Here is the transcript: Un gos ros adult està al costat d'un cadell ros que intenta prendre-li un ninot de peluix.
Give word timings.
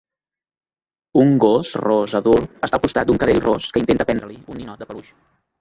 Un 1.23 1.35
gos 1.43 1.75
ros 1.83 2.17
adult 2.21 2.57
està 2.69 2.79
al 2.79 2.83
costat 2.87 3.07
d'un 3.11 3.21
cadell 3.25 3.45
ros 3.47 3.71
que 3.77 3.85
intenta 3.85 4.09
prendre-li 4.11 4.43
un 4.55 4.63
ninot 4.63 4.83
de 4.85 4.93
peluix. 4.93 5.17